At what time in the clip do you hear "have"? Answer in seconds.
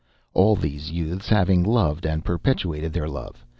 1.29-1.47